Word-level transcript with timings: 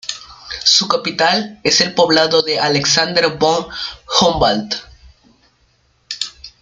Su 0.63 0.87
capital 0.87 1.59
es 1.61 1.79
el 1.79 1.93
poblado 1.93 2.41
de 2.41 2.59
Alexander 2.59 3.37
von 3.37 3.67
Humboldt. 4.19 4.73